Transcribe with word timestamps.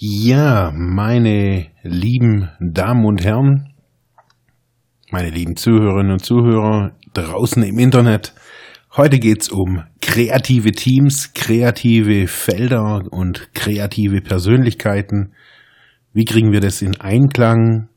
Ja, 0.00 0.70
meine 0.76 1.66
lieben 1.82 2.50
Damen 2.60 3.04
und 3.04 3.24
Herren, 3.24 3.74
meine 5.10 5.30
lieben 5.30 5.56
Zuhörerinnen 5.56 6.12
und 6.12 6.24
Zuhörer 6.24 6.92
draußen 7.14 7.64
im 7.64 7.80
Internet, 7.80 8.32
heute 8.96 9.18
geht's 9.18 9.48
um 9.48 9.82
kreative 10.00 10.70
Teams, 10.70 11.32
kreative 11.34 12.28
Felder 12.28 13.02
und 13.10 13.52
kreative 13.54 14.20
Persönlichkeiten. 14.20 15.32
Wie 16.12 16.24
kriegen 16.24 16.52
wir 16.52 16.60
das 16.60 16.80
in 16.80 17.00
Einklang 17.00 17.88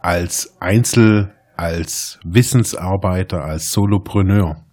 als 0.00 0.56
Einzel, 0.60 1.34
als 1.58 2.20
Wissensarbeiter, 2.24 3.44
als 3.44 3.70
Solopreneur? 3.70 4.63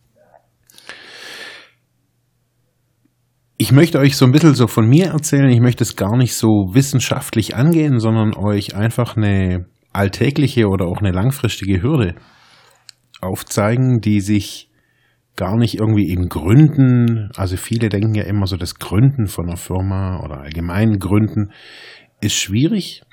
Ich 3.61 3.71
möchte 3.71 3.99
euch 3.99 4.17
so 4.17 4.25
ein 4.25 4.31
bisschen 4.31 4.55
so 4.55 4.65
von 4.65 4.89
mir 4.89 5.09
erzählen. 5.09 5.47
Ich 5.51 5.59
möchte 5.59 5.83
es 5.83 5.95
gar 5.95 6.17
nicht 6.17 6.33
so 6.33 6.71
wissenschaftlich 6.73 7.55
angehen, 7.55 7.99
sondern 7.99 8.33
euch 8.33 8.73
einfach 8.73 9.15
eine 9.15 9.67
alltägliche 9.93 10.65
oder 10.65 10.87
auch 10.87 10.97
eine 10.97 11.11
langfristige 11.11 11.83
Hürde 11.83 12.15
aufzeigen, 13.21 14.01
die 14.01 14.19
sich 14.19 14.71
gar 15.35 15.57
nicht 15.57 15.75
irgendwie 15.75 16.09
in 16.09 16.27
Gründen, 16.27 17.29
also 17.35 17.55
viele 17.55 17.89
denken 17.89 18.15
ja 18.15 18.23
immer 18.23 18.47
so, 18.47 18.57
das 18.57 18.79
Gründen 18.79 19.27
von 19.27 19.45
einer 19.45 19.57
Firma 19.57 20.23
oder 20.25 20.39
allgemein 20.39 20.97
Gründen 20.97 21.51
ist 22.19 22.33
schwierig. 22.33 23.03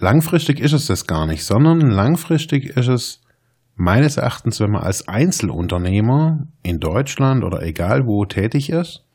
Langfristig 0.00 0.58
ist 0.58 0.72
es 0.72 0.86
das 0.86 1.06
gar 1.06 1.28
nicht, 1.28 1.44
sondern 1.44 1.78
langfristig 1.80 2.76
ist 2.76 2.88
es 2.88 3.20
meines 3.80 4.18
Erachtens, 4.18 4.60
wenn 4.60 4.72
man 4.72 4.82
als 4.82 5.08
Einzelunternehmer 5.08 6.46
in 6.62 6.80
Deutschland 6.80 7.42
oder 7.42 7.62
egal 7.62 8.04
wo 8.04 8.26
tätig 8.26 8.68
ist, 8.68 9.06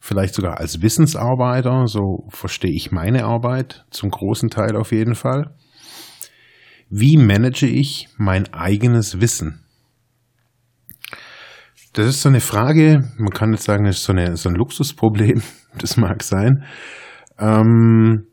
vielleicht 0.00 0.34
sogar 0.34 0.58
als 0.58 0.82
Wissensarbeiter, 0.82 1.86
so 1.86 2.26
verstehe 2.28 2.72
ich 2.72 2.90
meine 2.90 3.24
Arbeit 3.24 3.86
zum 3.90 4.10
großen 4.10 4.50
Teil 4.50 4.76
auf 4.76 4.90
jeden 4.90 5.14
Fall. 5.14 5.54
Wie 6.90 7.16
manage 7.16 7.66
ich 7.66 8.08
mein 8.16 8.52
eigenes 8.52 9.20
Wissen? 9.20 9.64
Das 11.92 12.06
ist 12.06 12.22
so 12.22 12.28
eine 12.28 12.40
Frage, 12.40 13.12
man 13.16 13.30
kann 13.30 13.52
jetzt 13.52 13.64
sagen, 13.64 13.84
das 13.84 13.98
ist 13.98 14.04
so, 14.04 14.12
eine, 14.12 14.36
so 14.36 14.48
ein 14.48 14.56
Luxusproblem, 14.56 15.40
das 15.78 15.96
mag 15.96 16.24
sein. 16.24 16.64
Ähm, 17.38 18.26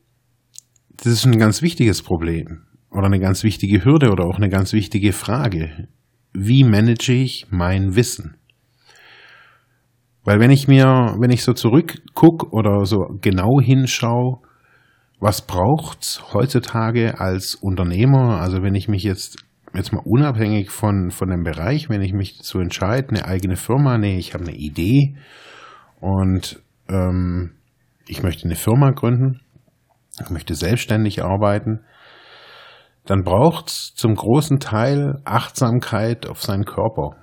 das 0.97 1.13
ist 1.13 1.25
ein 1.25 1.37
ganz 1.37 1.61
wichtiges 1.61 2.01
Problem 2.01 2.63
oder 2.91 3.07
eine 3.07 3.19
ganz 3.19 3.43
wichtige 3.43 3.83
Hürde 3.83 4.11
oder 4.11 4.25
auch 4.25 4.37
eine 4.37 4.49
ganz 4.49 4.73
wichtige 4.73 5.13
Frage. 5.13 5.87
Wie 6.33 6.63
manage 6.63 7.13
ich 7.13 7.47
mein 7.49 7.95
Wissen? 7.95 8.35
Weil 10.23 10.39
wenn 10.39 10.51
ich 10.51 10.67
mir, 10.67 11.15
wenn 11.19 11.31
ich 11.31 11.43
so 11.43 11.53
zurückguck 11.53 12.53
oder 12.53 12.85
so 12.85 12.97
genau 13.21 13.59
hinschaue, 13.59 14.39
was 15.19 15.45
braucht's 15.45 16.33
heutzutage 16.33 17.19
als 17.19 17.55
Unternehmer? 17.55 18.39
Also 18.39 18.61
wenn 18.61 18.75
ich 18.75 18.87
mich 18.87 19.03
jetzt 19.03 19.43
jetzt 19.73 19.93
mal 19.93 20.03
unabhängig 20.03 20.69
von 20.69 21.11
von 21.11 21.29
dem 21.29 21.43
Bereich, 21.43 21.89
wenn 21.89 22.01
ich 22.01 22.13
mich 22.13 22.37
dazu 22.37 22.59
entscheide, 22.59 23.09
eine 23.09 23.25
eigene 23.25 23.55
Firma, 23.55 23.97
nee, 23.97 24.17
ich 24.17 24.33
habe 24.33 24.43
eine 24.43 24.55
Idee 24.55 25.15
und 26.01 26.61
ähm, 26.89 27.53
ich 28.07 28.21
möchte 28.21 28.45
eine 28.45 28.55
Firma 28.55 28.91
gründen, 28.91 29.39
ich 30.21 30.29
möchte 30.29 30.55
selbstständig 30.55 31.23
arbeiten, 31.23 31.79
dann 33.11 33.25
braucht 33.25 33.67
es 33.67 33.93
zum 33.93 34.15
großen 34.15 34.61
Teil 34.61 35.19
Achtsamkeit 35.25 36.29
auf 36.29 36.41
seinen 36.41 36.63
Körper. 36.63 37.17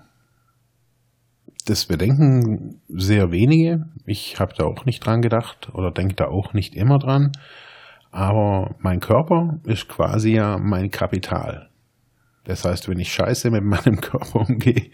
Das 1.64 1.86
bedenken 1.86 2.82
sehr 2.88 3.30
wenige. 3.30 3.86
Ich 4.04 4.38
habe 4.38 4.52
da 4.54 4.64
auch 4.64 4.84
nicht 4.84 5.00
dran 5.00 5.22
gedacht 5.22 5.70
oder 5.72 5.90
denke 5.90 6.14
da 6.14 6.26
auch 6.26 6.52
nicht 6.52 6.74
immer 6.74 6.98
dran. 6.98 7.32
Aber 8.10 8.74
mein 8.80 9.00
Körper 9.00 9.60
ist 9.64 9.88
quasi 9.88 10.34
ja 10.34 10.58
mein 10.58 10.90
Kapital. 10.90 11.70
Das 12.44 12.66
heißt, 12.66 12.90
wenn 12.90 12.98
ich 12.98 13.10
scheiße 13.10 13.50
mit 13.50 13.64
meinem 13.64 13.96
Körper 14.02 14.40
umgehe, 14.40 14.90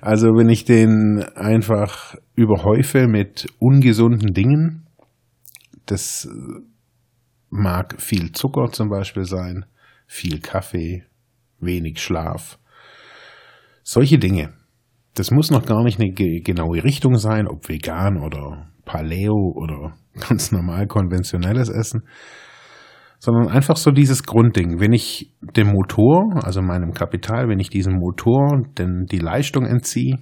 also 0.00 0.28
wenn 0.36 0.50
ich 0.50 0.64
den 0.64 1.24
einfach 1.34 2.14
überhäufe 2.36 3.08
mit 3.08 3.48
ungesunden 3.58 4.34
Dingen, 4.34 4.86
das 5.86 6.28
mag 7.50 8.00
viel 8.00 8.30
Zucker 8.30 8.70
zum 8.70 8.88
Beispiel 8.88 9.24
sein, 9.24 9.64
viel 10.08 10.40
Kaffee, 10.40 11.04
wenig 11.60 12.00
Schlaf. 12.00 12.58
Solche 13.84 14.18
Dinge. 14.18 14.54
Das 15.14 15.30
muss 15.30 15.50
noch 15.50 15.64
gar 15.64 15.84
nicht 15.84 16.00
eine 16.00 16.12
genaue 16.12 16.82
Richtung 16.82 17.16
sein, 17.16 17.46
ob 17.46 17.68
vegan 17.68 18.18
oder 18.18 18.68
Paleo 18.84 19.52
oder 19.54 19.94
ganz 20.28 20.50
normal 20.50 20.86
konventionelles 20.86 21.68
Essen, 21.68 22.02
sondern 23.18 23.48
einfach 23.48 23.76
so 23.76 23.90
dieses 23.90 24.22
Grundding. 24.24 24.80
Wenn 24.80 24.92
ich 24.92 25.34
dem 25.40 25.68
Motor, 25.68 26.40
also 26.44 26.62
meinem 26.62 26.92
Kapital, 26.92 27.48
wenn 27.48 27.60
ich 27.60 27.68
diesem 27.68 27.94
Motor 27.94 28.62
denn 28.78 29.06
die 29.10 29.18
Leistung 29.18 29.66
entziehe, 29.66 30.18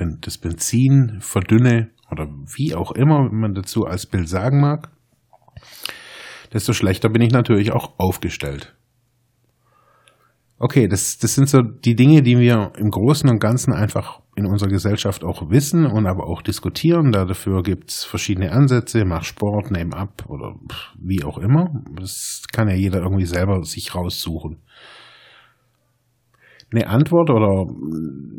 denn 0.00 0.18
das 0.22 0.38
Benzin 0.38 1.18
verdünne 1.20 1.90
oder 2.10 2.26
wie 2.56 2.74
auch 2.74 2.92
immer 2.92 3.30
man 3.30 3.54
dazu 3.54 3.84
als 3.84 4.06
Bild 4.06 4.28
sagen 4.28 4.60
mag, 4.60 4.90
desto 6.52 6.72
schlechter 6.72 7.08
bin 7.08 7.22
ich 7.22 7.32
natürlich 7.32 7.72
auch 7.72 7.98
aufgestellt. 7.98 8.75
Okay, 10.58 10.88
das, 10.88 11.18
das 11.18 11.34
sind 11.34 11.50
so 11.50 11.60
die 11.60 11.94
Dinge, 11.94 12.22
die 12.22 12.38
wir 12.38 12.72
im 12.78 12.90
Großen 12.90 13.28
und 13.28 13.40
Ganzen 13.40 13.74
einfach 13.74 14.20
in 14.36 14.46
unserer 14.46 14.70
Gesellschaft 14.70 15.22
auch 15.22 15.50
wissen 15.50 15.84
und 15.84 16.06
aber 16.06 16.26
auch 16.26 16.40
diskutieren. 16.40 17.12
Dafür 17.12 17.62
gibt's 17.62 18.04
verschiedene 18.04 18.52
Ansätze, 18.52 19.04
mach 19.04 19.24
Sport, 19.24 19.70
name 19.70 19.94
ab 19.94 20.24
oder 20.28 20.54
wie 20.98 21.24
auch 21.24 21.36
immer. 21.36 21.82
Das 21.94 22.44
kann 22.52 22.68
ja 22.68 22.74
jeder 22.74 23.00
irgendwie 23.00 23.26
selber 23.26 23.62
sich 23.64 23.94
raussuchen. 23.94 24.62
Eine 26.72 26.88
Antwort 26.88 27.28
oder 27.30 27.66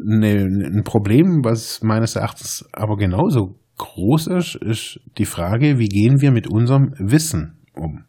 eine, 0.05 0.43
ein 0.69 0.83
Problem, 0.83 1.43
was 1.43 1.83
meines 1.83 2.15
Erachtens 2.15 2.67
aber 2.73 2.97
genauso 2.97 3.59
groß 3.77 4.27
ist, 4.27 4.55
ist 4.55 4.99
die 5.19 5.25
Frage, 5.25 5.77
wie 5.77 5.87
gehen 5.87 6.19
wir 6.19 6.31
mit 6.31 6.47
unserem 6.47 6.93
Wissen 6.97 7.59
um? 7.73 8.05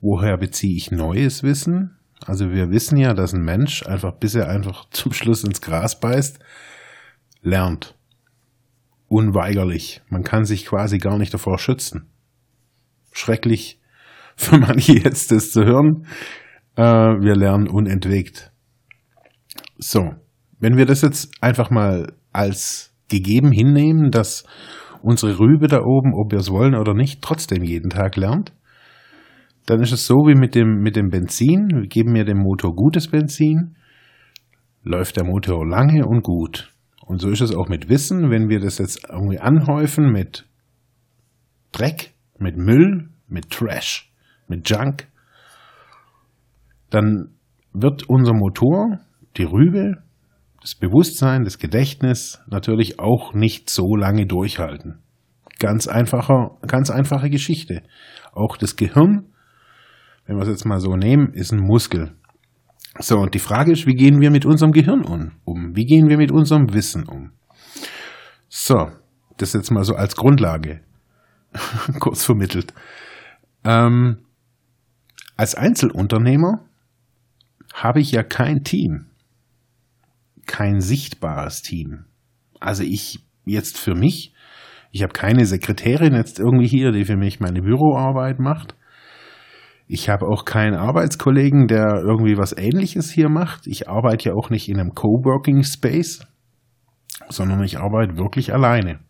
Woher 0.00 0.36
beziehe 0.36 0.76
ich 0.76 0.92
neues 0.92 1.42
Wissen? 1.42 1.96
Also 2.26 2.50
wir 2.50 2.70
wissen 2.70 2.96
ja, 2.96 3.14
dass 3.14 3.32
ein 3.32 3.44
Mensch 3.44 3.84
einfach, 3.86 4.12
bis 4.12 4.34
er 4.34 4.48
einfach 4.48 4.88
zum 4.90 5.12
Schluss 5.12 5.44
ins 5.44 5.60
Gras 5.60 5.98
beißt, 6.00 6.38
lernt. 7.42 7.96
Unweigerlich. 9.08 10.00
Man 10.08 10.22
kann 10.22 10.44
sich 10.44 10.64
quasi 10.64 10.98
gar 10.98 11.18
nicht 11.18 11.34
davor 11.34 11.58
schützen. 11.58 12.10
Schrecklich 13.12 13.80
für 14.36 14.58
manche 14.58 14.94
jetzt 14.94 15.30
das 15.30 15.50
zu 15.50 15.64
hören. 15.64 16.06
Äh, 16.76 16.82
wir 16.82 17.36
lernen 17.36 17.68
unentwegt. 17.68 18.50
So, 19.76 20.14
wenn 20.58 20.76
wir 20.76 20.86
das 20.86 21.02
jetzt 21.02 21.30
einfach 21.42 21.70
mal 21.70 22.12
als 22.32 22.94
gegeben 23.08 23.52
hinnehmen, 23.52 24.10
dass 24.10 24.44
unsere 25.02 25.38
Rübe 25.38 25.66
da 25.66 25.82
oben, 25.82 26.14
ob 26.14 26.32
wir 26.32 26.38
es 26.38 26.50
wollen 26.50 26.74
oder 26.74 26.94
nicht, 26.94 27.20
trotzdem 27.20 27.62
jeden 27.62 27.90
Tag 27.90 28.16
lernt, 28.16 28.54
dann 29.66 29.80
ist 29.80 29.92
es 29.92 30.06
so 30.06 30.14
wie 30.26 30.34
mit 30.34 30.54
dem, 30.54 30.80
mit 30.80 30.96
dem 30.96 31.08
Benzin. 31.08 31.68
Wir 31.72 31.88
geben 31.88 32.12
mir 32.12 32.24
dem 32.24 32.38
Motor 32.38 32.74
gutes 32.74 33.08
Benzin, 33.08 33.76
läuft 34.82 35.16
der 35.16 35.24
Motor 35.24 35.66
lange 35.66 36.04
und 36.06 36.22
gut. 36.22 36.72
Und 37.06 37.20
so 37.20 37.30
ist 37.30 37.40
es 37.40 37.54
auch 37.54 37.68
mit 37.68 37.88
Wissen, 37.88 38.30
wenn 38.30 38.48
wir 38.48 38.60
das 38.60 38.78
jetzt 38.78 39.06
irgendwie 39.08 39.38
anhäufen 39.38 40.10
mit 40.10 40.46
Dreck, 41.72 42.12
mit 42.38 42.56
Müll, 42.56 43.10
mit 43.28 43.50
Trash, 43.50 44.12
mit 44.48 44.68
Junk, 44.68 45.08
dann 46.90 47.34
wird 47.72 48.08
unser 48.08 48.34
Motor, 48.34 48.98
die 49.36 49.44
Rübe, 49.44 50.02
das 50.60 50.74
Bewusstsein, 50.74 51.44
das 51.44 51.58
Gedächtnis 51.58 52.40
natürlich 52.46 53.00
auch 53.00 53.34
nicht 53.34 53.70
so 53.70 53.96
lange 53.96 54.26
durchhalten. 54.26 55.00
Ganz 55.58 55.88
einfacher, 55.88 56.58
ganz 56.66 56.90
einfache 56.90 57.30
Geschichte. 57.30 57.82
Auch 58.32 58.56
das 58.56 58.76
Gehirn 58.76 59.31
wenn 60.26 60.36
wir 60.36 60.42
es 60.42 60.48
jetzt 60.48 60.64
mal 60.64 60.80
so 60.80 60.96
nehmen, 60.96 61.32
ist 61.32 61.52
ein 61.52 61.60
Muskel. 61.60 62.12
So, 62.98 63.18
und 63.18 63.34
die 63.34 63.38
Frage 63.38 63.72
ist, 63.72 63.86
wie 63.86 63.94
gehen 63.94 64.20
wir 64.20 64.30
mit 64.30 64.44
unserem 64.44 64.72
Gehirn 64.72 65.02
um? 65.44 65.74
Wie 65.74 65.86
gehen 65.86 66.08
wir 66.08 66.18
mit 66.18 66.30
unserem 66.30 66.72
Wissen 66.74 67.04
um? 67.04 67.32
So, 68.48 68.90
das 69.38 69.54
jetzt 69.54 69.70
mal 69.70 69.84
so 69.84 69.94
als 69.94 70.14
Grundlage 70.14 70.82
kurz 72.00 72.24
vermittelt. 72.24 72.74
Ähm, 73.64 74.18
Als 75.36 75.54
Einzelunternehmer 75.54 76.64
habe 77.72 78.00
ich 78.00 78.12
ja 78.12 78.22
kein 78.22 78.64
Team, 78.64 79.06
kein 80.46 80.80
sichtbares 80.80 81.62
Team. 81.62 82.04
Also 82.60 82.82
ich 82.84 83.24
jetzt 83.44 83.78
für 83.78 83.94
mich, 83.94 84.34
ich 84.90 85.02
habe 85.02 85.12
keine 85.12 85.46
Sekretärin 85.46 86.14
jetzt 86.14 86.38
irgendwie 86.38 86.68
hier, 86.68 86.92
die 86.92 87.04
für 87.04 87.16
mich 87.16 87.40
meine 87.40 87.62
Büroarbeit 87.62 88.38
macht. 88.38 88.76
Ich 89.94 90.08
habe 90.08 90.26
auch 90.26 90.46
keinen 90.46 90.74
Arbeitskollegen, 90.74 91.66
der 91.66 92.00
irgendwie 92.02 92.38
was 92.38 92.56
Ähnliches 92.56 93.10
hier 93.10 93.28
macht. 93.28 93.66
Ich 93.66 93.90
arbeite 93.90 94.30
ja 94.30 94.34
auch 94.34 94.48
nicht 94.48 94.70
in 94.70 94.80
einem 94.80 94.94
Coworking 94.94 95.64
Space, 95.64 96.26
sondern 97.28 97.62
ich 97.62 97.78
arbeite 97.78 98.16
wirklich 98.16 98.54
alleine. 98.54 99.00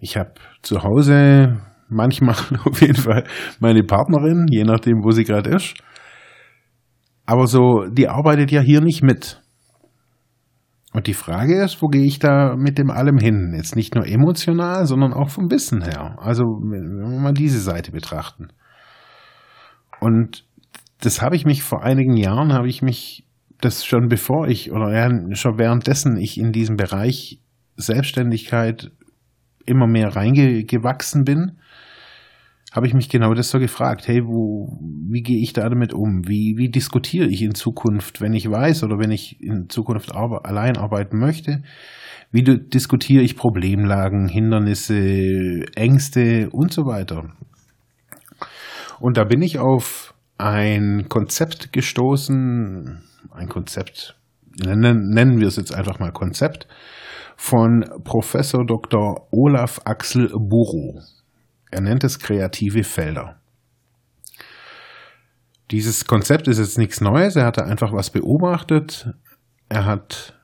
Ich 0.00 0.16
habe 0.16 0.32
zu 0.62 0.82
Hause 0.82 1.60
manchmal 1.90 2.36
auf 2.64 2.80
jeden 2.80 2.96
Fall 2.96 3.24
meine 3.60 3.82
Partnerin, 3.82 4.46
je 4.48 4.64
nachdem, 4.64 5.04
wo 5.04 5.10
sie 5.10 5.24
gerade 5.24 5.50
ist. 5.50 5.74
Aber 7.26 7.46
so, 7.46 7.84
die 7.92 8.08
arbeitet 8.08 8.50
ja 8.50 8.62
hier 8.62 8.80
nicht 8.80 9.02
mit. 9.02 9.42
Und 10.94 11.06
die 11.06 11.12
Frage 11.12 11.62
ist, 11.62 11.82
wo 11.82 11.88
gehe 11.88 12.06
ich 12.06 12.18
da 12.18 12.56
mit 12.56 12.78
dem 12.78 12.90
allem 12.90 13.18
hin? 13.18 13.52
Jetzt 13.54 13.76
nicht 13.76 13.94
nur 13.94 14.06
emotional, 14.06 14.86
sondern 14.86 15.12
auch 15.12 15.28
vom 15.28 15.50
Wissen 15.50 15.82
her. 15.82 16.16
Also, 16.18 16.44
wenn 16.44 17.12
wir 17.12 17.20
mal 17.20 17.34
diese 17.34 17.60
Seite 17.60 17.92
betrachten. 17.92 18.48
Und 20.02 20.44
das 21.00 21.22
habe 21.22 21.36
ich 21.36 21.44
mich 21.44 21.62
vor 21.62 21.84
einigen 21.84 22.16
Jahren, 22.16 22.52
habe 22.52 22.68
ich 22.68 22.82
mich 22.82 23.24
das 23.60 23.84
schon 23.84 24.08
bevor 24.08 24.48
ich 24.48 24.72
oder 24.72 25.36
schon 25.36 25.58
währenddessen 25.58 26.16
ich 26.16 26.38
in 26.38 26.50
diesem 26.50 26.76
Bereich 26.76 27.40
Selbstständigkeit 27.76 28.90
immer 29.64 29.86
mehr 29.86 30.16
reingewachsen 30.16 31.22
bin, 31.22 31.52
habe 32.72 32.88
ich 32.88 32.94
mich 32.94 33.10
genau 33.10 33.32
das 33.34 33.50
so 33.50 33.60
gefragt. 33.60 34.08
Hey, 34.08 34.24
wo, 34.24 34.76
wie 35.08 35.22
gehe 35.22 35.40
ich 35.40 35.52
da 35.52 35.68
damit 35.68 35.92
um? 35.92 36.26
Wie, 36.26 36.56
wie 36.56 36.68
diskutiere 36.68 37.28
ich 37.28 37.42
in 37.42 37.54
Zukunft, 37.54 38.20
wenn 38.20 38.34
ich 38.34 38.50
weiß 38.50 38.82
oder 38.82 38.98
wenn 38.98 39.12
ich 39.12 39.40
in 39.40 39.68
Zukunft 39.68 40.12
arbe 40.12 40.44
allein 40.44 40.76
arbeiten 40.76 41.20
möchte? 41.20 41.62
Wie 42.32 42.42
diskutiere 42.42 43.22
ich 43.22 43.36
Problemlagen, 43.36 44.26
Hindernisse, 44.26 45.64
Ängste 45.76 46.50
und 46.50 46.72
so 46.72 46.86
weiter? 46.86 47.28
Und 49.02 49.16
da 49.16 49.24
bin 49.24 49.42
ich 49.42 49.58
auf 49.58 50.14
ein 50.38 51.08
Konzept 51.08 51.72
gestoßen, 51.72 53.02
ein 53.32 53.48
Konzept, 53.48 54.16
nennen, 54.64 55.08
nennen 55.08 55.40
wir 55.40 55.48
es 55.48 55.56
jetzt 55.56 55.74
einfach 55.74 55.98
mal 55.98 56.12
Konzept, 56.12 56.68
von 57.36 57.84
Professor 58.04 58.64
Dr. 58.64 59.26
Olaf 59.32 59.80
Axel 59.86 60.28
Buro. 60.28 61.00
Er 61.72 61.80
nennt 61.80 62.04
es 62.04 62.20
kreative 62.20 62.84
Felder. 62.84 63.40
Dieses 65.72 66.06
Konzept 66.06 66.46
ist 66.46 66.60
jetzt 66.60 66.78
nichts 66.78 67.00
Neues, 67.00 67.34
er 67.34 67.44
hatte 67.44 67.64
einfach 67.64 67.92
was 67.92 68.10
beobachtet. 68.10 69.12
Er 69.68 69.84
hat 69.84 70.40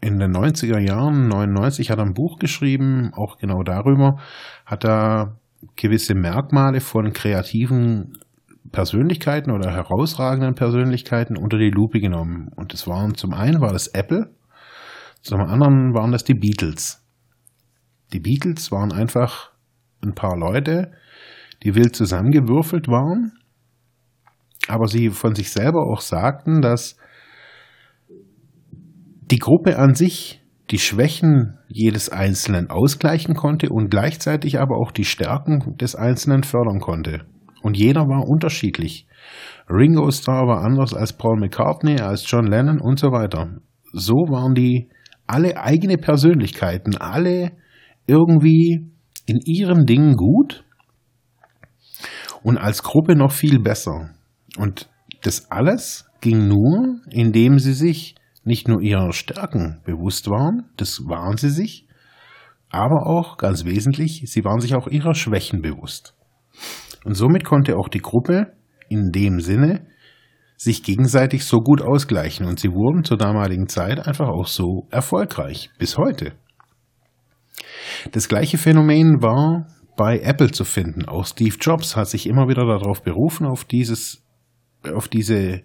in 0.00 0.18
den 0.18 0.34
90er 0.34 0.78
Jahren, 0.78 1.28
99, 1.28 1.90
hat 1.90 1.98
er 1.98 2.06
ein 2.06 2.14
Buch 2.14 2.38
geschrieben, 2.38 3.12
auch 3.12 3.36
genau 3.36 3.62
darüber, 3.64 4.16
hat 4.64 4.86
er 4.86 5.36
gewisse 5.76 6.14
Merkmale 6.14 6.80
von 6.80 7.12
kreativen 7.12 8.18
Persönlichkeiten 8.70 9.50
oder 9.50 9.72
herausragenden 9.72 10.54
Persönlichkeiten 10.54 11.36
unter 11.36 11.58
die 11.58 11.70
Lupe 11.70 12.00
genommen. 12.00 12.50
Und 12.56 12.72
das 12.72 12.86
waren 12.86 13.14
zum 13.14 13.32
einen 13.32 13.60
war 13.60 13.72
das 13.72 13.88
Apple, 13.88 14.30
zum 15.22 15.40
anderen 15.40 15.94
waren 15.94 16.12
das 16.12 16.24
die 16.24 16.34
Beatles. 16.34 17.04
Die 18.12 18.20
Beatles 18.20 18.70
waren 18.70 18.92
einfach 18.92 19.50
ein 20.02 20.14
paar 20.14 20.36
Leute, 20.36 20.92
die 21.62 21.74
wild 21.74 21.96
zusammengewürfelt 21.96 22.88
waren, 22.88 23.32
aber 24.68 24.86
sie 24.86 25.10
von 25.10 25.34
sich 25.34 25.50
selber 25.50 25.86
auch 25.86 26.00
sagten, 26.00 26.62
dass 26.62 26.96
die 29.30 29.38
Gruppe 29.38 29.78
an 29.78 29.94
sich 29.94 30.42
die 30.70 30.78
Schwächen 30.78 31.58
jedes 31.68 32.10
Einzelnen 32.10 32.70
ausgleichen 32.70 33.34
konnte 33.34 33.70
und 33.70 33.90
gleichzeitig 33.90 34.60
aber 34.60 34.76
auch 34.76 34.92
die 34.92 35.04
Stärken 35.04 35.76
des 35.78 35.94
Einzelnen 35.94 36.42
fördern 36.42 36.80
konnte. 36.80 37.24
Und 37.62 37.76
jeder 37.76 38.02
war 38.02 38.28
unterschiedlich. 38.28 39.06
Ringo 39.68 40.10
Starr 40.10 40.46
war 40.46 40.64
anders 40.64 40.94
als 40.94 41.12
Paul 41.12 41.38
McCartney, 41.38 42.00
als 42.00 42.30
John 42.30 42.46
Lennon 42.46 42.80
und 42.80 42.98
so 42.98 43.08
weiter. 43.08 43.58
So 43.92 44.14
waren 44.14 44.54
die 44.54 44.88
alle 45.26 45.56
eigene 45.56 45.96
Persönlichkeiten, 45.96 46.96
alle 46.96 47.52
irgendwie 48.06 48.90
in 49.26 49.40
ihrem 49.44 49.84
Ding 49.84 50.16
gut 50.16 50.64
und 52.42 52.56
als 52.56 52.82
Gruppe 52.82 53.16
noch 53.16 53.32
viel 53.32 53.58
besser. 53.58 54.10
Und 54.56 54.88
das 55.22 55.50
alles 55.50 56.06
ging 56.20 56.48
nur, 56.48 57.00
indem 57.10 57.58
sie 57.58 57.74
sich 57.74 58.14
nicht 58.44 58.68
nur 58.68 58.80
ihrer 58.80 59.12
Stärken 59.12 59.80
bewusst 59.84 60.28
waren, 60.28 60.70
das 60.76 61.00
waren 61.06 61.36
sie 61.36 61.50
sich, 61.50 61.86
aber 62.70 63.06
auch 63.06 63.36
ganz 63.36 63.64
wesentlich, 63.64 64.22
sie 64.26 64.44
waren 64.44 64.60
sich 64.60 64.74
auch 64.74 64.88
ihrer 64.88 65.14
Schwächen 65.14 65.62
bewusst. 65.62 66.14
Und 67.04 67.14
somit 67.14 67.44
konnte 67.44 67.76
auch 67.76 67.88
die 67.88 68.00
Gruppe 68.00 68.52
in 68.88 69.10
dem 69.12 69.40
Sinne 69.40 69.86
sich 70.56 70.82
gegenseitig 70.82 71.44
so 71.44 71.58
gut 71.58 71.80
ausgleichen 71.80 72.46
und 72.46 72.58
sie 72.58 72.70
wurden 72.70 73.04
zur 73.04 73.16
damaligen 73.16 73.68
Zeit 73.68 74.06
einfach 74.06 74.28
auch 74.28 74.48
so 74.48 74.88
erfolgreich 74.90 75.70
bis 75.78 75.96
heute. 75.96 76.32
Das 78.12 78.28
gleiche 78.28 78.58
Phänomen 78.58 79.22
war 79.22 79.68
bei 79.96 80.18
Apple 80.20 80.50
zu 80.50 80.64
finden. 80.64 81.04
Auch 81.06 81.26
Steve 81.26 81.56
Jobs 81.60 81.96
hat 81.96 82.08
sich 82.08 82.26
immer 82.26 82.48
wieder 82.48 82.66
darauf 82.66 83.02
berufen, 83.02 83.46
auf 83.46 83.64
dieses, 83.64 84.24
auf 84.92 85.08
diese 85.08 85.62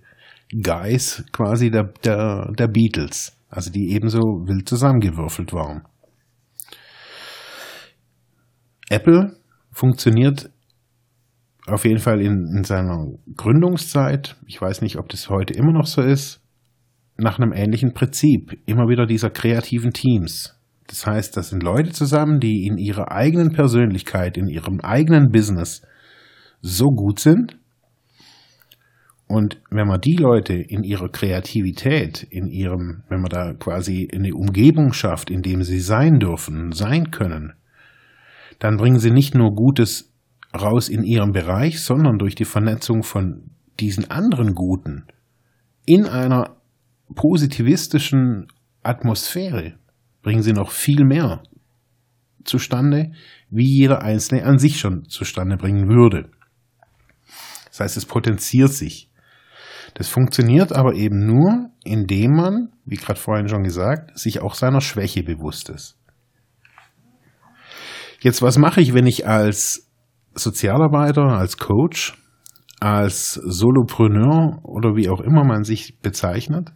Guys 0.62 1.24
quasi 1.32 1.72
der, 1.72 1.92
der, 2.04 2.52
der 2.58 2.68
Beatles, 2.68 3.38
also 3.50 3.72
die 3.72 3.92
ebenso 3.92 4.20
wild 4.20 4.68
zusammengewürfelt 4.68 5.54
waren. 5.54 5.84
Apple 8.90 9.38
funktioniert 9.72 10.52
auf 11.66 11.86
jeden 11.86 12.00
Fall 12.00 12.22
in, 12.22 12.48
in 12.58 12.64
seiner 12.64 13.08
Gründungszeit, 13.36 14.36
ich 14.48 14.62
weiß 14.62 14.82
nicht, 14.82 14.98
ob 14.98 15.10
das 15.10 15.30
heute 15.30 15.54
immer 15.54 15.72
noch 15.72 15.88
so 15.88 16.02
ist, 16.02 16.42
nach 17.18 17.40
einem 17.40 17.54
ähnlichen 17.54 17.94
Prinzip, 17.94 18.60
immer 18.66 18.88
wieder 18.90 19.06
dieser 19.06 19.30
kreativen 19.30 19.94
Teams. 19.94 20.60
Das 20.88 21.08
heißt, 21.08 21.38
das 21.38 21.50
sind 21.50 21.64
Leute 21.64 21.92
zusammen, 21.92 22.40
die 22.40 22.66
in 22.66 22.78
ihrer 22.78 23.12
eigenen 23.12 23.54
Persönlichkeit, 23.54 24.38
in 24.38 24.48
ihrem 24.48 24.82
eigenen 24.82 25.32
Business 25.32 25.82
so 26.62 26.88
gut 26.88 27.20
sind, 27.20 27.58
und 29.34 29.60
wenn 29.72 29.88
man 29.88 30.00
die 30.00 30.16
Leute 30.16 30.54
in 30.54 30.84
ihrer 30.84 31.10
Kreativität, 31.10 32.24
in 32.30 32.48
ihrem, 32.48 33.04
wenn 33.10 33.22
man 33.22 33.30
da 33.30 33.54
quasi 33.54 34.08
eine 34.14 34.36
Umgebung 34.36 34.94
schafft, 34.94 35.32
in 35.32 35.42
dem 35.42 35.64
sie 35.64 35.80
sein 35.80 36.20
dürfen, 36.20 36.72
sein 36.72 37.10
können, 37.10 37.54
dann 38.60 38.78
bringen 38.78 39.00
sie 39.00 39.12
nicht 39.12 39.34
nur 39.34 39.56
Gutes 39.56 40.14
raus 40.56 40.88
in 40.88 41.04
ihrem 41.04 41.32
Bereich, 41.32 41.82
sondern 41.82 42.20
durch 42.20 42.36
die 42.36 42.46
Vernetzung 42.46 43.02
von 43.02 43.50
diesen 43.80 44.12
anderen 44.12 44.54
Guten 44.54 45.06
in 45.86 46.06
einer 46.06 46.58
positivistischen 47.16 48.48
Atmosphäre 48.84 49.74
bringen 50.22 50.44
sie 50.44 50.54
noch 50.54 50.72
viel 50.72 51.06
mehr 51.06 51.42
zustande, 52.44 53.14
wie 53.50 53.66
jeder 53.66 54.04
Einzelne 54.04 54.46
an 54.46 54.60
sich 54.60 54.80
schon 54.80 55.06
zustande 55.10 55.58
bringen 55.58 55.90
würde. 55.90 56.30
Das 57.68 57.80
heißt, 57.80 57.98
es 57.98 58.06
potenziert 58.06 58.72
sich. 58.72 59.10
Das 59.94 60.08
funktioniert 60.10 60.74
aber 60.74 60.94
eben 60.96 61.26
nur, 61.26 61.70
indem 61.84 62.32
man, 62.32 62.70
wie 62.86 62.96
gerade 62.96 63.20
vorhin 63.20 63.48
schon 63.48 63.64
gesagt, 63.64 64.18
sich 64.18 64.42
auch 64.42 64.56
seiner 64.56 64.82
Schwäche 64.82 65.24
bewusst 65.24 65.70
ist. 65.70 65.98
Jetzt, 68.20 68.42
was 68.42 68.58
mache 68.58 68.82
ich, 68.82 68.94
wenn 68.94 69.06
ich 69.06 69.28
als 69.28 69.92
Sozialarbeiter, 70.34 71.24
als 71.24 71.58
Coach, 71.58 72.18
als 72.80 73.34
Solopreneur 73.34 74.60
oder 74.64 74.96
wie 74.96 75.10
auch 75.10 75.22
immer 75.22 75.44
man 75.44 75.64
sich 75.64 76.00
bezeichnet, 76.02 76.72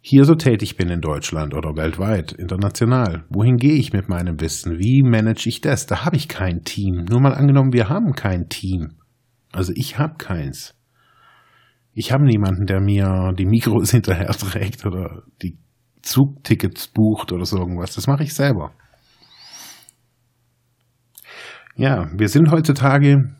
hier 0.00 0.24
so 0.24 0.36
tätig 0.36 0.76
bin 0.76 0.88
in 0.88 1.00
Deutschland 1.00 1.52
oder 1.52 1.74
weltweit, 1.74 2.30
international. 2.30 3.24
Wohin 3.28 3.56
gehe 3.56 3.74
ich 3.74 3.92
mit 3.92 4.08
meinem 4.08 4.40
Wissen? 4.40 4.78
Wie 4.78 5.02
manage 5.02 5.48
ich 5.48 5.60
das? 5.60 5.86
Da 5.86 6.04
habe 6.04 6.14
ich 6.14 6.28
kein 6.28 6.62
Team. 6.62 7.06
Nur 7.10 7.20
mal 7.20 7.34
angenommen, 7.34 7.72
wir 7.72 7.88
haben 7.88 8.12
kein 8.12 8.48
Team. 8.48 8.92
Also 9.50 9.72
ich 9.74 9.98
habe 9.98 10.14
keins. 10.16 10.76
Ich 11.98 12.12
habe 12.12 12.24
niemanden, 12.24 12.66
der 12.66 12.82
mir 12.82 13.32
die 13.38 13.46
Mikros 13.46 13.90
hinterher 13.92 14.28
trägt 14.28 14.84
oder 14.84 15.22
die 15.42 15.56
Zugtickets 16.02 16.88
bucht 16.88 17.32
oder 17.32 17.46
so 17.46 17.56
irgendwas. 17.56 17.94
Das 17.94 18.06
mache 18.06 18.22
ich 18.22 18.34
selber. 18.34 18.72
Ja, 21.74 22.10
wir 22.14 22.28
sind 22.28 22.50
heutzutage 22.50 23.34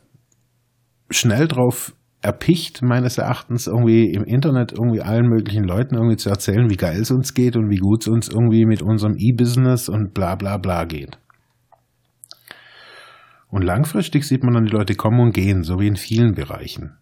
schnell 1.11 1.49
drauf 1.49 1.95
erpicht, 2.23 2.83
meines 2.83 3.19
Erachtens, 3.19 3.67
irgendwie 3.67 4.11
im 4.11 4.25
Internet 4.25 4.73
irgendwie 4.73 5.03
allen 5.03 5.29
möglichen 5.29 5.65
Leuten 5.65 5.95
irgendwie 5.95 6.17
zu 6.17 6.31
erzählen, 6.31 6.71
wie 6.71 6.77
geil 6.77 7.01
es 7.03 7.11
uns 7.11 7.35
geht 7.35 7.57
und 7.57 7.69
wie 7.69 7.77
gut 7.77 8.03
es 8.03 8.09
uns 8.09 8.29
irgendwie 8.29 8.65
mit 8.65 8.81
unserem 8.81 9.17
E-Business 9.19 9.91
und 9.91 10.15
bla 10.15 10.35
bla 10.35 10.57
bla 10.57 10.87
geht. 10.87 11.19
Und 13.49 13.63
langfristig 13.63 14.25
sieht 14.25 14.43
man 14.43 14.55
dann 14.55 14.65
die 14.65 14.73
Leute 14.73 14.95
kommen 14.95 15.21
und 15.21 15.35
gehen, 15.35 15.63
so 15.63 15.79
wie 15.79 15.89
in 15.89 15.97
vielen 15.97 16.35
Bereichen. 16.35 16.97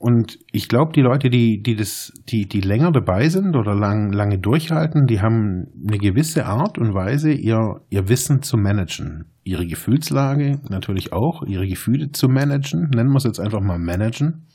Und 0.00 0.38
ich 0.50 0.70
glaube, 0.70 0.92
die 0.94 1.02
Leute, 1.02 1.28
die, 1.28 1.60
die 1.60 1.76
das, 1.76 2.10
die, 2.30 2.48
die 2.48 2.62
länger 2.62 2.90
dabei 2.90 3.28
sind 3.28 3.54
oder 3.54 3.74
lang, 3.74 4.14
lange 4.14 4.38
durchhalten, 4.38 5.04
die 5.06 5.20
haben 5.20 5.66
eine 5.86 5.98
gewisse 5.98 6.46
Art 6.46 6.78
und 6.78 6.94
Weise, 6.94 7.32
ihr, 7.32 7.82
ihr 7.90 8.08
Wissen 8.08 8.40
zu 8.40 8.56
managen. 8.56 9.26
Ihre 9.44 9.66
Gefühlslage 9.66 10.58
natürlich 10.70 11.12
auch, 11.12 11.42
ihre 11.42 11.66
Gefühle 11.66 12.12
zu 12.12 12.28
managen, 12.28 12.88
nennen 12.94 13.10
wir 13.10 13.18
es 13.18 13.24
jetzt 13.24 13.40
einfach 13.40 13.60
mal 13.60 13.78
managen. 13.78 14.46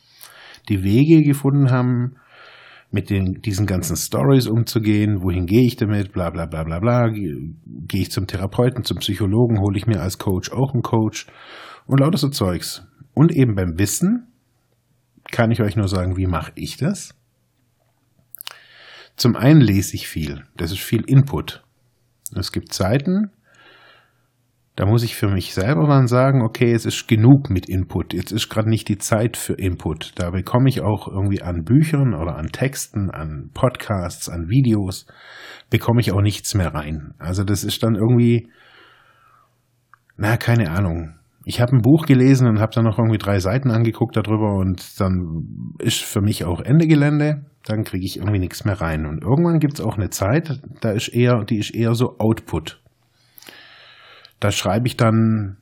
Die 0.67 0.83
Wege 0.83 1.21
gefunden 1.21 1.69
haben, 1.69 2.15
mit 2.89 3.11
den, 3.11 3.41
diesen 3.43 3.67
ganzen 3.67 3.97
Stories 3.97 4.47
umzugehen, 4.47 5.21
wohin 5.21 5.45
gehe 5.45 5.67
ich 5.67 5.75
damit, 5.75 6.11
bla 6.11 6.31
bla 6.31 6.47
bla 6.47 6.63
bla 6.63 6.79
bla, 6.79 7.09
gehe 7.09 8.01
ich 8.01 8.09
zum 8.09 8.25
Therapeuten, 8.25 8.83
zum 8.83 8.97
Psychologen, 8.97 9.59
hole 9.59 9.77
ich 9.77 9.85
mir 9.85 10.01
als 10.01 10.17
Coach 10.17 10.51
auch 10.51 10.73
einen 10.73 10.81
Coach 10.81 11.27
und 11.85 11.99
lauter 11.99 12.17
so 12.17 12.29
Zeugs. 12.29 12.87
Und 13.13 13.31
eben 13.31 13.53
beim 13.53 13.77
Wissen, 13.77 14.31
kann 15.31 15.51
ich 15.51 15.61
euch 15.61 15.75
nur 15.75 15.87
sagen, 15.87 16.17
wie 16.17 16.27
mache 16.27 16.51
ich 16.55 16.77
das? 16.77 17.15
Zum 19.15 19.35
einen 19.35 19.61
lese 19.61 19.95
ich 19.95 20.07
viel. 20.07 20.43
Das 20.57 20.71
ist 20.71 20.81
viel 20.81 21.03
Input. 21.05 21.63
Es 22.35 22.51
gibt 22.51 22.73
Zeiten, 22.73 23.31
da 24.75 24.85
muss 24.85 25.03
ich 25.03 25.15
für 25.15 25.29
mich 25.29 25.53
selber 25.53 25.87
dann 25.87 26.07
sagen, 26.07 26.41
okay, 26.41 26.73
es 26.73 26.85
ist 26.85 27.07
genug 27.07 27.49
mit 27.49 27.69
Input. 27.69 28.13
Jetzt 28.13 28.31
ist 28.31 28.49
gerade 28.49 28.69
nicht 28.69 28.89
die 28.89 28.97
Zeit 28.97 29.37
für 29.37 29.53
Input. 29.53 30.11
Da 30.15 30.31
bekomme 30.31 30.67
ich 30.67 30.81
auch 30.81 31.07
irgendwie 31.07 31.41
an 31.41 31.63
Büchern 31.63 32.13
oder 32.13 32.35
an 32.35 32.47
Texten, 32.47 33.09
an 33.09 33.51
Podcasts, 33.53 34.27
an 34.27 34.49
Videos, 34.49 35.05
bekomme 35.69 36.01
ich 36.01 36.11
auch 36.11 36.21
nichts 36.21 36.53
mehr 36.55 36.73
rein. 36.73 37.13
Also 37.19 37.45
das 37.45 37.63
ist 37.63 37.83
dann 37.83 37.95
irgendwie, 37.95 38.49
na, 40.17 40.35
keine 40.35 40.71
Ahnung 40.71 41.13
ich 41.47 41.61
habe 41.61 41.73
ein 41.73 41.83
Buch 41.83 42.07
gelesen 42.07 42.47
und 42.47 42.59
habe 42.59 42.71
dann 42.73 42.85
noch 42.85 42.97
irgendwie 42.97 43.19
drei 43.19 43.39
Seiten 43.39 43.69
angeguckt 43.69 44.17
darüber 44.17 44.55
und 44.55 44.99
dann 44.99 45.75
ist 45.77 46.01
für 46.01 46.21
mich 46.21 46.43
auch 46.43 46.59
Ende 46.59 46.87
Gelände. 46.87 47.45
Dann 47.65 47.83
kriege 47.83 48.03
ich 48.03 48.17
irgendwie 48.17 48.39
nichts 48.39 48.65
mehr 48.65 48.81
rein. 48.81 49.05
Und 49.05 49.23
irgendwann 49.23 49.59
gibt 49.59 49.75
es 49.75 49.85
auch 49.85 49.95
eine 49.95 50.09
Zeit, 50.09 50.59
da 50.81 50.89
ist 50.91 51.07
eher, 51.09 51.45
die 51.45 51.59
ist 51.59 51.73
eher 51.73 51.93
so 51.93 52.17
Output. 52.17 52.81
Da 54.39 54.51
schreibe 54.51 54.87
ich 54.87 54.97
dann, 54.97 55.57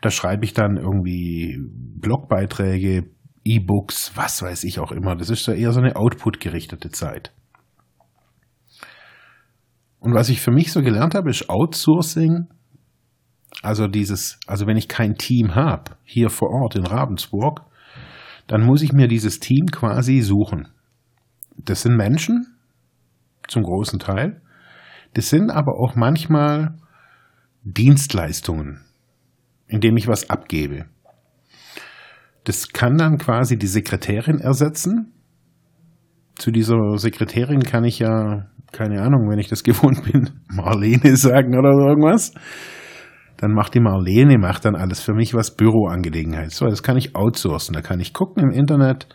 da 0.00 0.10
schreibe 0.10 0.44
ich 0.44 0.54
dann 0.54 0.76
irgendwie 0.76 1.56
Blogbeiträge, 1.70 3.04
E-Books, 3.44 4.12
was 4.16 4.42
weiß 4.42 4.64
ich 4.64 4.80
auch 4.80 4.90
immer. 4.90 5.14
Das 5.14 5.30
ist 5.30 5.44
so 5.44 5.52
eher 5.52 5.70
so 5.70 5.80
eine 5.80 5.94
Output-gerichtete 5.94 6.90
Zeit. 6.90 7.32
Und 10.00 10.14
was 10.14 10.30
ich 10.30 10.40
für 10.40 10.50
mich 10.50 10.72
so 10.72 10.82
gelernt 10.82 11.14
habe, 11.14 11.30
ist 11.30 11.48
Outsourcing 11.48 12.48
also 13.62 13.86
dieses, 13.88 14.38
also 14.46 14.66
wenn 14.66 14.76
ich 14.76 14.88
kein 14.88 15.16
Team 15.16 15.54
habe, 15.54 15.96
hier 16.04 16.30
vor 16.30 16.50
Ort 16.50 16.76
in 16.76 16.86
Ravensburg, 16.86 17.62
dann 18.46 18.64
muss 18.64 18.82
ich 18.82 18.92
mir 18.92 19.06
dieses 19.06 19.38
Team 19.38 19.66
quasi 19.66 20.20
suchen. 20.20 20.68
Das 21.56 21.82
sind 21.82 21.96
Menschen, 21.96 22.56
zum 23.48 23.62
großen 23.62 23.98
Teil. 23.98 24.40
Das 25.14 25.28
sind 25.28 25.50
aber 25.50 25.78
auch 25.78 25.94
manchmal 25.94 26.74
Dienstleistungen, 27.62 28.80
indem 29.66 29.96
ich 29.96 30.08
was 30.08 30.30
abgebe. 30.30 30.86
Das 32.44 32.68
kann 32.68 32.96
dann 32.96 33.18
quasi 33.18 33.58
die 33.58 33.66
Sekretärin 33.66 34.38
ersetzen. 34.38 35.12
Zu 36.36 36.50
dieser 36.50 36.96
Sekretärin 36.96 37.62
kann 37.62 37.84
ich 37.84 37.98
ja, 37.98 38.46
keine 38.72 39.02
Ahnung, 39.02 39.28
wenn 39.28 39.38
ich 39.38 39.48
das 39.48 39.62
gewohnt 39.64 40.10
bin, 40.10 40.30
Marlene 40.48 41.16
sagen 41.16 41.58
oder 41.58 41.70
irgendwas 41.70 42.32
dann 43.40 43.52
macht 43.52 43.74
die 43.74 43.80
Marlene, 43.80 44.36
macht 44.36 44.66
dann 44.66 44.76
alles 44.76 45.00
für 45.00 45.14
mich, 45.14 45.32
was 45.32 45.56
Büroangelegenheit. 45.56 46.50
So, 46.50 46.66
das 46.66 46.82
kann 46.82 46.98
ich 46.98 47.16
outsourcen. 47.16 47.72
Da 47.72 47.80
kann 47.80 47.98
ich 47.98 48.12
gucken 48.12 48.42
im 48.42 48.50
Internet, 48.50 49.08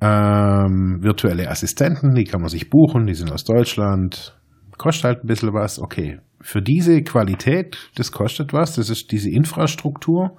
ähm, 0.00 0.98
virtuelle 1.02 1.50
Assistenten, 1.50 2.14
die 2.14 2.22
kann 2.22 2.40
man 2.40 2.50
sich 2.50 2.70
buchen, 2.70 3.06
die 3.06 3.14
sind 3.14 3.32
aus 3.32 3.42
Deutschland, 3.42 4.38
kostet 4.78 5.04
halt 5.04 5.24
ein 5.24 5.26
bisschen 5.26 5.52
was. 5.52 5.80
Okay, 5.80 6.20
für 6.40 6.62
diese 6.62 7.02
Qualität, 7.02 7.90
das 7.96 8.12
kostet 8.12 8.52
was, 8.52 8.76
das 8.76 8.90
ist 8.90 9.10
diese 9.10 9.28
Infrastruktur, 9.28 10.36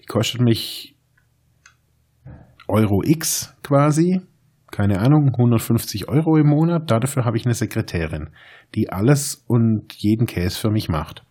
die 0.00 0.06
kostet 0.06 0.40
mich 0.40 0.96
Euro 2.66 3.00
X 3.04 3.54
quasi, 3.62 4.22
keine 4.72 4.98
Ahnung, 4.98 5.28
150 5.28 6.08
Euro 6.08 6.36
im 6.36 6.48
Monat. 6.48 6.90
Dafür 6.90 7.24
habe 7.24 7.36
ich 7.36 7.46
eine 7.46 7.54
Sekretärin, 7.54 8.30
die 8.74 8.90
alles 8.90 9.44
und 9.46 9.92
jeden 9.94 10.26
Case 10.26 10.58
für 10.58 10.70
mich 10.70 10.88
macht. 10.88 11.22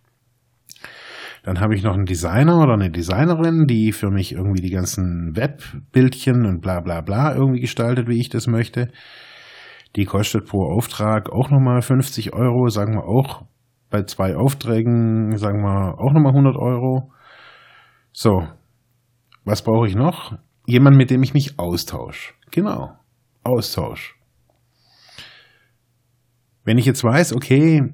Dann 1.46 1.60
habe 1.60 1.76
ich 1.76 1.84
noch 1.84 1.94
einen 1.94 2.06
Designer 2.06 2.58
oder 2.58 2.74
eine 2.74 2.90
Designerin, 2.90 3.68
die 3.68 3.92
für 3.92 4.10
mich 4.10 4.32
irgendwie 4.32 4.64
die 4.64 4.72
ganzen 4.72 5.36
Webbildchen 5.36 6.44
und 6.48 6.60
bla 6.60 6.80
bla 6.80 7.02
bla 7.02 7.36
irgendwie 7.36 7.60
gestaltet, 7.60 8.08
wie 8.08 8.20
ich 8.20 8.30
das 8.30 8.48
möchte. 8.48 8.90
Die 9.96 10.06
kostet 10.06 10.48
pro 10.48 10.66
Auftrag 10.66 11.30
auch 11.30 11.52
nochmal 11.52 11.84
50 11.84 12.34
Euro, 12.34 12.70
sagen 12.70 12.96
wir 12.96 13.04
auch 13.04 13.46
bei 13.92 14.02
zwei 14.06 14.36
Aufträgen, 14.36 15.38
sagen 15.38 15.62
wir 15.62 16.00
auch 16.00 16.14
nochmal 16.14 16.32
100 16.32 16.56
Euro. 16.56 17.12
So, 18.12 18.48
was 19.44 19.62
brauche 19.62 19.88
ich 19.88 19.94
noch? 19.94 20.36
Jemand, 20.66 20.98
mit 20.98 21.12
dem 21.12 21.22
ich 21.22 21.36
mich 21.36 21.60
austausche. 21.60 22.34
Genau, 22.50 22.98
Austausch. 23.44 24.16
Wenn 26.64 26.80
ich 26.80 26.88
jetzt 26.88 27.04
weiß, 27.04 27.34
okay, 27.34 27.94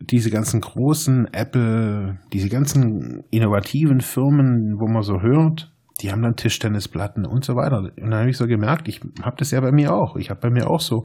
diese 0.00 0.30
ganzen 0.30 0.60
großen 0.60 1.32
Apple, 1.32 2.18
diese 2.32 2.48
ganzen 2.48 3.24
innovativen 3.30 4.00
Firmen, 4.00 4.78
wo 4.78 4.86
man 4.86 5.02
so 5.02 5.20
hört, 5.22 5.72
die 6.02 6.12
haben 6.12 6.22
dann 6.22 6.36
Tischtennisplatten 6.36 7.24
und 7.24 7.44
so 7.44 7.54
weiter. 7.54 7.78
Und 7.78 8.10
dann 8.10 8.20
habe 8.20 8.30
ich 8.30 8.36
so 8.36 8.46
gemerkt, 8.46 8.88
ich 8.88 9.00
habe 9.22 9.36
das 9.38 9.50
ja 9.50 9.60
bei 9.60 9.72
mir 9.72 9.94
auch. 9.94 10.16
Ich 10.16 10.28
habe 10.28 10.40
bei 10.40 10.50
mir 10.50 10.68
auch 10.68 10.80
so, 10.80 11.04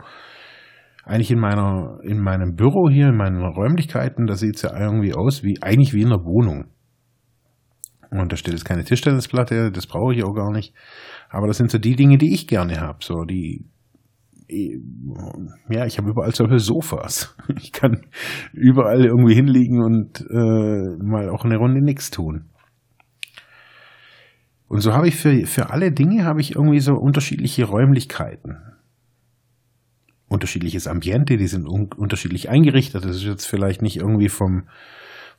eigentlich 1.04 1.32
in 1.32 1.40
meiner, 1.40 2.00
in 2.04 2.20
meinem 2.20 2.56
Büro 2.56 2.90
hier, 2.90 3.08
in 3.08 3.18
meinen 3.18 3.42
Räumlichkeiten, 3.42 4.28
da 4.28 4.36
sieht 4.36 4.58
es 4.58 4.62
ja 4.64 4.78
irgendwie 4.78 5.14
aus 5.14 5.44
wie, 5.44 5.62
eigentlich 5.62 5.94
wie 5.94 6.02
in 6.02 6.08
einer 6.08 6.24
Wohnung. 6.26 6.66
Und 8.12 8.32
da 8.32 8.36
steht 8.36 8.54
jetzt 8.54 8.66
keine 8.66 8.84
Tischtennisplatte, 8.84 9.72
das 9.72 9.88
brauche 9.88 10.14
ich 10.14 10.24
auch 10.24 10.34
gar 10.34 10.52
nicht. 10.52 10.74
Aber 11.30 11.48
das 11.48 11.58
sind 11.58 11.72
so 11.72 11.78
die 11.78 11.96
Dinge, 11.96 12.18
die 12.18 12.34
ich 12.34 12.48
gerne 12.48 12.82
habe. 12.82 13.00
So 13.02 13.24
die 13.24 13.66
ja, 15.70 15.86
ich 15.86 15.98
habe 15.98 16.10
überall 16.10 16.34
solche 16.34 16.60
Sofas. 16.60 17.36
Ich 17.58 17.72
kann 17.72 18.06
überall 18.54 19.06
irgendwie 19.06 19.36
hinliegen 19.36 19.82
und 19.82 20.22
äh, 20.30 21.04
mal 21.04 21.30
auch 21.30 21.46
eine 21.46 21.58
Runde 21.58 21.84
nichts 21.84 22.12
tun. 22.12 22.46
Und 24.68 24.80
so 24.82 24.94
habe 24.94 25.08
ich 25.08 25.16
für, 25.16 25.46
für 25.46 25.70
alle 25.70 25.92
Dinge 25.92 26.24
habe 26.24 26.40
ich 26.42 26.56
irgendwie 26.56 26.80
so 26.80 26.94
unterschiedliche 26.94 27.66
Räumlichkeiten. 27.66 28.58
Unterschiedliches 30.28 30.88
Ambiente, 30.88 31.36
die 31.36 31.48
sind 31.48 31.68
un 31.68 31.90
unterschiedlich 31.98 32.50
eingerichtet. 32.50 33.04
Das 33.04 33.18
ist 33.18 33.26
jetzt 33.26 33.46
vielleicht 33.46 33.82
nicht 33.82 33.98
irgendwie 33.98 34.30
vom, 34.30 34.64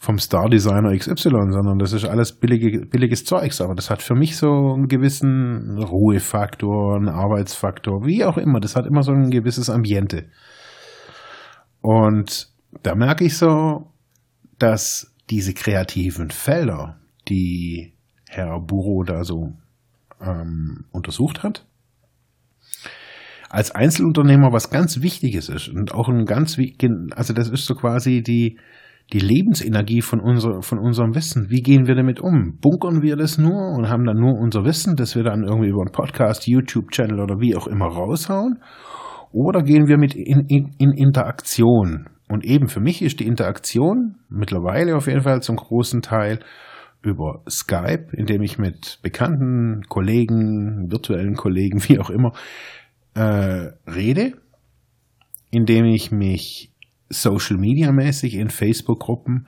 vom 0.02 0.18
Star 0.18 0.48
Designer 0.50 0.96
XY, 0.98 1.14
sondern 1.52 1.78
das 1.78 1.92
ist 1.92 2.04
alles 2.04 2.32
billige, 2.32 2.86
billiges 2.86 3.24
Zeugs. 3.24 3.60
Aber 3.60 3.76
das 3.76 3.88
hat 3.88 4.02
für 4.02 4.16
mich 4.16 4.36
so 4.36 4.74
einen 4.74 4.88
gewissen 4.88 5.78
Ruhefaktor, 5.78 6.96
einen 6.96 7.08
Arbeitsfaktor, 7.08 8.04
wie 8.04 8.24
auch 8.24 8.36
immer. 8.36 8.58
Das 8.58 8.74
hat 8.74 8.84
immer 8.84 9.04
so 9.04 9.12
ein 9.12 9.30
gewisses 9.30 9.70
Ambiente. 9.70 10.24
Und 11.82 12.48
da 12.82 12.96
merke 12.96 13.24
ich 13.24 13.38
so, 13.38 13.92
dass 14.58 15.14
diese 15.30 15.54
kreativen 15.54 16.30
Felder, 16.30 16.98
die 17.28 17.94
Herr 18.28 18.58
Buro 18.58 19.04
da 19.04 19.22
so 19.22 19.52
ähm, 20.20 20.84
untersucht 20.90 21.44
hat, 21.44 21.64
als 23.48 23.70
Einzelunternehmer 23.70 24.52
was 24.52 24.68
ganz 24.68 25.00
Wichtiges 25.00 25.48
ist 25.48 25.68
und 25.68 25.94
auch 25.94 26.08
ein 26.08 26.24
ganz, 26.24 26.58
also 27.12 27.32
das 27.34 27.50
ist 27.50 27.66
so 27.66 27.76
quasi 27.76 28.20
die, 28.20 28.58
die 29.12 29.18
Lebensenergie 29.18 30.00
von, 30.00 30.20
unser, 30.20 30.62
von 30.62 30.78
unserem 30.78 31.14
Wissen. 31.14 31.50
Wie 31.50 31.62
gehen 31.62 31.86
wir 31.86 31.94
damit 31.94 32.20
um? 32.20 32.58
Bunkern 32.60 33.02
wir 33.02 33.16
das 33.16 33.38
nur 33.38 33.72
und 33.76 33.88
haben 33.88 34.04
dann 34.04 34.16
nur 34.16 34.38
unser 34.38 34.64
Wissen, 34.64 34.96
das 34.96 35.14
wir 35.16 35.22
dann 35.22 35.44
irgendwie 35.44 35.68
über 35.68 35.82
einen 35.82 35.92
Podcast, 35.92 36.46
YouTube-Channel 36.46 37.20
oder 37.20 37.40
wie 37.40 37.56
auch 37.56 37.66
immer 37.66 37.86
raushauen? 37.86 38.60
Oder 39.32 39.62
gehen 39.62 39.86
wir 39.86 39.98
mit 39.98 40.14
in, 40.14 40.46
in, 40.48 40.74
in 40.78 40.92
Interaktion? 40.92 42.08
Und 42.28 42.44
eben 42.44 42.68
für 42.68 42.80
mich 42.80 43.02
ist 43.02 43.20
die 43.20 43.26
Interaktion 43.26 44.16
mittlerweile 44.30 44.96
auf 44.96 45.06
jeden 45.06 45.22
Fall 45.22 45.42
zum 45.42 45.56
großen 45.56 46.00
Teil 46.00 46.40
über 47.02 47.42
Skype, 47.48 48.06
indem 48.12 48.42
ich 48.42 48.58
mit 48.58 49.00
bekannten 49.02 49.82
Kollegen, 49.88 50.90
virtuellen 50.90 51.34
Kollegen, 51.34 51.82
wie 51.88 51.98
auch 51.98 52.10
immer, 52.10 52.32
äh, 53.14 53.72
rede, 53.90 54.32
indem 55.50 55.84
ich 55.84 56.10
mich 56.10 56.71
Social 57.12 57.56
Media 57.56 57.92
mäßig 57.92 58.34
in 58.34 58.50
Facebook-Gruppen 58.50 59.46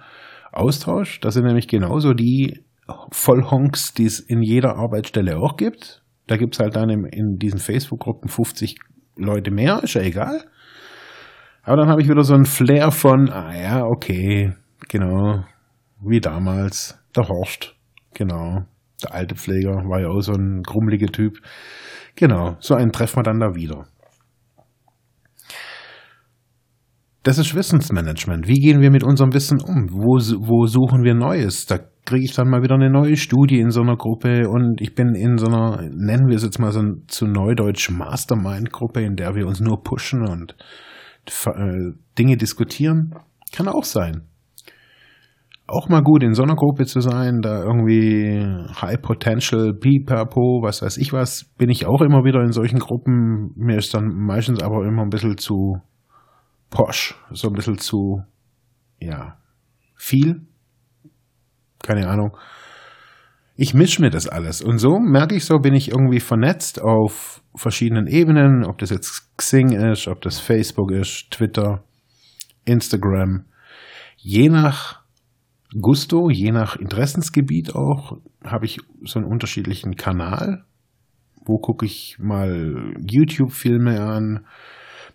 austauscht. 0.52 1.24
Das 1.24 1.34
sind 1.34 1.44
nämlich 1.44 1.68
genauso 1.68 2.14
die 2.14 2.64
Vollhonks, 3.10 3.94
die 3.94 4.04
es 4.04 4.20
in 4.20 4.42
jeder 4.42 4.76
Arbeitsstelle 4.76 5.38
auch 5.38 5.56
gibt. 5.56 6.02
Da 6.26 6.36
gibt 6.36 6.54
es 6.54 6.60
halt 6.60 6.76
dann 6.76 6.90
in, 6.90 7.38
diesen 7.38 7.58
Facebook-Gruppen 7.58 8.28
50 8.28 8.76
Leute 9.16 9.50
mehr, 9.50 9.82
ist 9.82 9.94
ja 9.94 10.02
egal. 10.02 10.44
Aber 11.62 11.76
dann 11.76 11.88
habe 11.88 12.02
ich 12.02 12.08
wieder 12.08 12.22
so 12.22 12.34
ein 12.34 12.44
Flair 12.44 12.90
von, 12.90 13.30
ah 13.30 13.54
ja, 13.54 13.84
okay, 13.84 14.52
genau, 14.88 15.44
wie 16.00 16.20
damals, 16.20 16.98
der 17.16 17.28
Horst, 17.28 17.74
genau. 18.12 18.64
Der 19.02 19.14
alte 19.14 19.34
Pfleger 19.34 19.72
war 19.88 20.00
ja 20.00 20.08
auch 20.08 20.20
so 20.20 20.32
ein 20.32 20.62
grummeliger 20.62 21.08
Typ. 21.08 21.38
Genau, 22.16 22.56
so 22.60 22.74
einen 22.74 22.92
treffen 22.92 23.18
wir 23.18 23.22
dann 23.22 23.40
da 23.40 23.54
wieder. 23.54 23.86
Das 27.24 27.38
ist 27.38 27.54
Wissensmanagement. 27.54 28.46
Wie 28.46 28.60
gehen 28.60 28.82
wir 28.82 28.90
mit 28.90 29.02
unserem 29.02 29.32
Wissen 29.32 29.58
um? 29.58 29.88
Wo, 29.90 30.18
wo 30.46 30.66
suchen 30.66 31.04
wir 31.04 31.14
Neues? 31.14 31.64
Da 31.64 31.78
kriege 32.04 32.22
ich 32.22 32.34
dann 32.34 32.50
mal 32.50 32.62
wieder 32.62 32.74
eine 32.74 32.90
neue 32.90 33.16
Studie 33.16 33.60
in 33.60 33.70
so 33.70 33.80
einer 33.80 33.96
Gruppe 33.96 34.46
und 34.46 34.82
ich 34.82 34.94
bin 34.94 35.14
in 35.14 35.38
so 35.38 35.46
einer, 35.46 35.80
nennen 35.90 36.28
wir 36.28 36.36
es 36.36 36.44
jetzt 36.44 36.58
mal 36.58 36.70
so 36.70 36.80
ein, 36.80 37.04
zu 37.08 37.26
Neudeutsch 37.26 37.90
Mastermind-Gruppe, 37.90 39.00
in 39.00 39.16
der 39.16 39.34
wir 39.34 39.46
uns 39.46 39.58
nur 39.60 39.82
pushen 39.82 40.28
und 40.28 40.54
äh, 41.46 41.92
Dinge 42.18 42.36
diskutieren. 42.36 43.14
Kann 43.52 43.68
auch 43.68 43.84
sein. 43.84 44.24
Auch 45.66 45.88
mal 45.88 46.02
gut 46.02 46.22
in 46.22 46.34
so 46.34 46.42
einer 46.42 46.56
Gruppe 46.56 46.84
zu 46.84 47.00
sein, 47.00 47.40
da 47.40 47.62
irgendwie 47.62 48.44
High 48.82 49.00
Potential, 49.00 49.72
Pipapo, 49.72 50.60
was 50.62 50.82
weiß 50.82 50.98
ich 50.98 51.14
was, 51.14 51.44
bin 51.56 51.70
ich 51.70 51.86
auch 51.86 52.02
immer 52.02 52.22
wieder 52.24 52.42
in 52.42 52.52
solchen 52.52 52.80
Gruppen. 52.80 53.54
Mir 53.56 53.78
ist 53.78 53.94
dann 53.94 54.08
meistens 54.08 54.62
aber 54.62 54.86
immer 54.86 55.00
ein 55.00 55.08
bisschen 55.08 55.38
zu 55.38 55.78
posch, 56.74 57.14
so 57.30 57.48
ein 57.48 57.54
bisschen 57.54 57.78
zu, 57.78 58.22
ja, 59.00 59.38
viel. 59.96 60.42
Keine 61.82 62.08
Ahnung. 62.08 62.36
Ich 63.56 63.72
mische 63.72 64.02
mir 64.02 64.10
das 64.10 64.26
alles. 64.28 64.60
Und 64.60 64.78
so 64.78 64.98
merke 64.98 65.36
ich 65.36 65.44
so, 65.44 65.58
bin 65.58 65.74
ich 65.74 65.92
irgendwie 65.92 66.20
vernetzt 66.20 66.82
auf 66.82 67.42
verschiedenen 67.54 68.08
Ebenen, 68.08 68.64
ob 68.64 68.78
das 68.78 68.90
jetzt 68.90 69.36
Xing 69.36 69.70
ist, 69.70 70.08
ob 70.08 70.20
das 70.22 70.40
Facebook 70.40 70.90
ist, 70.90 71.30
Twitter, 71.30 71.84
Instagram. 72.64 73.44
Je 74.16 74.48
nach 74.48 75.02
Gusto, 75.80 76.30
je 76.30 76.50
nach 76.50 76.76
Interessensgebiet 76.76 77.76
auch, 77.76 78.18
habe 78.44 78.64
ich 78.64 78.80
so 79.04 79.20
einen 79.20 79.28
unterschiedlichen 79.28 79.94
Kanal. 79.94 80.64
Wo 81.44 81.58
gucke 81.58 81.86
ich 81.86 82.16
mal 82.18 82.94
YouTube-Filme 83.06 84.00
an? 84.00 84.46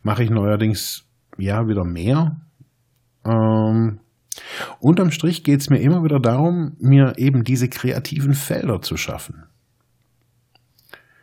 Mache 0.04 0.24
ich 0.24 0.30
neuerdings 0.30 1.09
ja 1.40 1.68
wieder 1.68 1.84
mehr. 1.84 2.38
Ähm, 3.26 4.00
unterm 4.80 5.12
Strich 5.12 5.44
geht 5.44 5.62
es 5.62 5.70
mir 5.70 5.80
immer 5.80 6.04
wieder 6.04 6.20
darum, 6.20 6.76
mir 6.80 7.14
eben 7.18 7.44
diese 7.44 7.70
kreativen 7.70 8.34
Felder 8.34 8.82
zu 8.82 8.98
schaffen. 8.98 9.44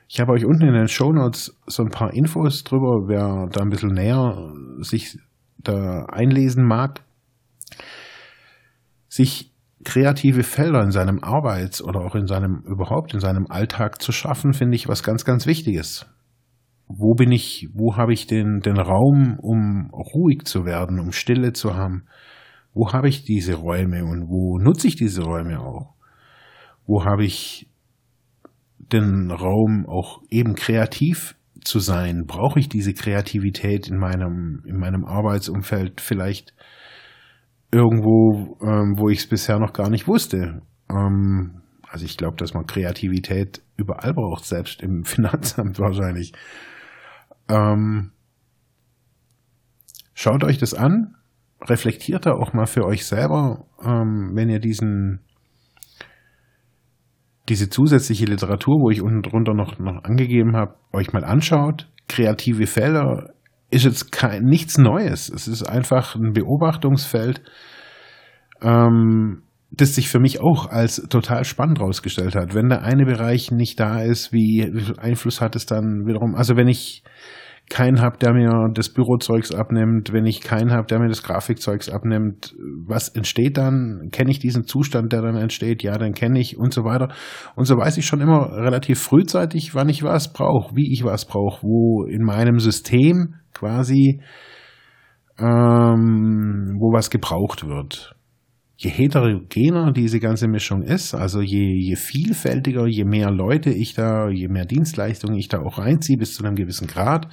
Ich 0.08 0.20
habe 0.20 0.32
euch 0.32 0.44
unten 0.44 0.66
in 0.66 0.74
den 0.74 0.88
Show 0.88 1.12
Notes 1.12 1.58
so 1.66 1.82
ein 1.82 1.90
paar 1.90 2.12
Infos 2.12 2.62
drüber, 2.62 3.08
wer 3.08 3.48
da 3.50 3.60
ein 3.62 3.70
bisschen 3.70 3.92
näher 3.92 4.52
sich 4.78 5.18
da 5.58 6.06
einlesen 6.06 6.64
mag. 6.64 7.02
Sich 9.08 9.52
kreative 9.84 10.42
Felder 10.42 10.82
in 10.82 10.90
seinem 10.90 11.22
Arbeits- 11.22 11.82
oder 11.82 12.00
auch 12.00 12.14
in 12.14 12.26
seinem, 12.26 12.62
überhaupt 12.66 13.14
in 13.14 13.20
seinem 13.20 13.46
Alltag 13.48 14.00
zu 14.00 14.12
schaffen, 14.12 14.52
finde 14.52 14.76
ich 14.76 14.88
was 14.88 15.02
ganz, 15.02 15.24
ganz 15.24 15.46
Wichtiges 15.46 16.06
wo 16.88 17.14
bin 17.14 17.32
ich, 17.32 17.68
wo 17.74 17.96
habe 17.96 18.12
ich 18.12 18.26
den, 18.26 18.60
den 18.60 18.78
Raum, 18.78 19.38
um 19.40 19.90
ruhig 19.92 20.44
zu 20.44 20.64
werden, 20.64 21.00
um 21.00 21.12
Stille 21.12 21.52
zu 21.52 21.74
haben? 21.74 22.04
Wo 22.74 22.92
habe 22.92 23.08
ich 23.08 23.24
diese 23.24 23.54
Räume 23.54 24.04
und 24.04 24.28
wo 24.28 24.58
nutze 24.58 24.86
ich 24.88 24.96
diese 24.96 25.22
Räume 25.22 25.60
auch? 25.60 25.94
Wo 26.86 27.04
habe 27.04 27.24
ich 27.24 27.68
den 28.78 29.30
Raum 29.30 29.86
auch 29.88 30.22
eben 30.30 30.54
kreativ 30.54 31.34
zu 31.64 31.80
sein? 31.80 32.24
Brauche 32.26 32.60
ich 32.60 32.68
diese 32.68 32.94
Kreativität 32.94 33.88
in 33.88 33.98
meinem, 33.98 34.62
in 34.66 34.78
meinem 34.78 35.04
Arbeitsumfeld 35.04 36.00
vielleicht 36.00 36.54
irgendwo, 37.72 38.58
ähm, 38.62 38.94
wo 38.98 39.08
ich 39.08 39.18
es 39.18 39.28
bisher 39.28 39.58
noch 39.58 39.72
gar 39.72 39.90
nicht 39.90 40.06
wusste? 40.06 40.62
Ähm, 40.88 41.62
also 41.88 42.04
ich 42.04 42.16
glaube, 42.16 42.36
dass 42.36 42.54
man 42.54 42.66
Kreativität 42.66 43.62
überall 43.76 44.12
braucht, 44.14 44.44
selbst 44.44 44.82
im 44.82 45.04
Finanzamt 45.06 45.80
wahrscheinlich. 45.80 46.32
Ähm, 47.48 48.12
schaut 50.14 50.44
euch 50.44 50.58
das 50.58 50.74
an, 50.74 51.16
reflektiert 51.62 52.26
da 52.26 52.32
auch 52.32 52.52
mal 52.52 52.66
für 52.66 52.84
euch 52.84 53.06
selber, 53.06 53.66
ähm, 53.82 54.32
wenn 54.34 54.48
ihr 54.48 54.60
diesen 54.60 55.20
diese 57.48 57.68
zusätzliche 57.68 58.24
Literatur, 58.24 58.80
wo 58.80 58.90
ich 58.90 59.02
unten 59.02 59.22
drunter 59.22 59.54
noch, 59.54 59.78
noch 59.78 60.02
angegeben 60.02 60.56
habe, 60.56 60.74
euch 60.92 61.12
mal 61.12 61.24
anschaut. 61.24 61.88
Kreative 62.08 62.66
Felder 62.66 63.34
ist 63.70 63.84
jetzt 63.84 64.10
kein, 64.12 64.42
nichts 64.44 64.78
Neues. 64.78 65.28
Es 65.28 65.46
ist 65.46 65.62
einfach 65.62 66.16
ein 66.16 66.32
Beobachtungsfeld, 66.32 67.42
ähm, 68.62 69.42
das 69.70 69.94
sich 69.94 70.08
für 70.08 70.20
mich 70.20 70.40
auch 70.40 70.70
als 70.70 70.96
total 71.08 71.44
spannend 71.44 71.80
rausgestellt 71.80 72.34
hat. 72.34 72.54
Wenn 72.54 72.68
der 72.68 72.82
eine 72.82 73.04
Bereich 73.04 73.50
nicht 73.50 73.80
da 73.80 74.00
ist, 74.00 74.32
wie, 74.32 74.62
viel 74.62 74.98
Einfluss 74.98 75.40
hat 75.40 75.56
es 75.56 75.66
dann 75.66 76.06
wiederum? 76.06 76.34
Also 76.34 76.56
wenn 76.56 76.68
ich 76.68 77.02
keinen 77.68 78.00
habe, 78.00 78.16
der 78.18 78.32
mir 78.32 78.68
das 78.72 78.90
Bürozeugs 78.90 79.52
abnimmt, 79.52 80.12
wenn 80.12 80.24
ich 80.24 80.40
keinen 80.40 80.70
habe, 80.70 80.86
der 80.86 81.00
mir 81.00 81.08
das 81.08 81.24
Grafikzeugs 81.24 81.88
abnimmt, 81.88 82.54
was 82.86 83.08
entsteht 83.08 83.56
dann? 83.56 84.10
Kenne 84.12 84.30
ich 84.30 84.38
diesen 84.38 84.66
Zustand, 84.66 85.12
der 85.12 85.22
dann 85.22 85.36
entsteht? 85.36 85.82
Ja, 85.82 85.98
dann 85.98 86.12
kenne 86.12 86.38
ich 86.38 86.56
und 86.56 86.72
so 86.72 86.84
weiter. 86.84 87.08
Und 87.56 87.64
so 87.64 87.76
weiß 87.76 87.96
ich 87.96 88.06
schon 88.06 88.20
immer 88.20 88.52
relativ 88.52 89.00
frühzeitig, 89.00 89.74
wann 89.74 89.88
ich 89.88 90.04
was 90.04 90.32
brauche, 90.32 90.76
wie 90.76 90.92
ich 90.92 91.02
was 91.02 91.26
brauche, 91.26 91.64
wo 91.64 92.04
in 92.04 92.22
meinem 92.22 92.60
System 92.60 93.34
quasi 93.52 94.20
ähm, 95.38 96.76
wo 96.78 96.92
was 96.92 97.10
gebraucht 97.10 97.66
wird 97.66 98.15
je 98.76 98.90
heterogener 98.90 99.92
diese 99.92 100.20
ganze 100.20 100.48
Mischung 100.48 100.82
ist, 100.82 101.14
also 101.14 101.40
je, 101.40 101.74
je 101.80 101.96
vielfältiger, 101.96 102.86
je 102.86 103.04
mehr 103.04 103.30
Leute 103.30 103.70
ich 103.70 103.94
da, 103.94 104.28
je 104.28 104.48
mehr 104.48 104.66
Dienstleistungen 104.66 105.36
ich 105.36 105.48
da 105.48 105.60
auch 105.60 105.78
reinziehe 105.78 106.18
bis 106.18 106.34
zu 106.34 106.44
einem 106.44 106.56
gewissen 106.56 106.86
Grad, 106.86 107.28